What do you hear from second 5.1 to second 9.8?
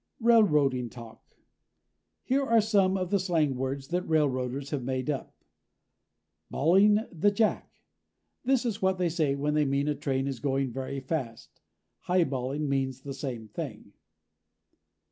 up: BALLING THE JACK this is what they say when they